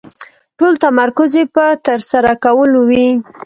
[0.57, 3.07] ټول تمرکز يې په ترسره کولو وي.